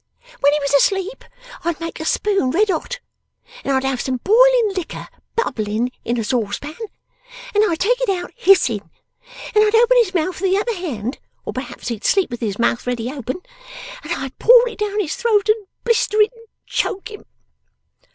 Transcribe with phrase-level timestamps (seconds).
[0.39, 1.23] When he was asleep,
[1.63, 2.99] I'd make a spoon red hot,
[3.63, 6.73] and I'd have some boiling liquor bubbling in a saucepan,
[7.53, 8.89] and I'd take it out hissing,
[9.53, 12.57] and I'd open his mouth with the other hand or perhaps he'd sleep with his
[12.57, 13.41] mouth ready open
[14.01, 17.23] and I'd pour it down his throat, and blister it and choke him.